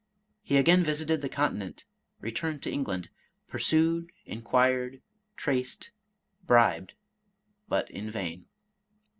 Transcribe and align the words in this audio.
He 0.41 0.57
again 0.57 0.83
visited 0.83 1.21
the 1.21 1.29
Continent, 1.29 1.85
returned 2.21 2.63
to 2.63 2.71
England,— 2.71 3.09
pursued, 3.51 4.11
inquired, 4.25 4.99
traced, 5.35 5.91
bribed, 6.43 6.95
but 7.69 7.87
in 7.91 8.09
vain. 8.09 8.47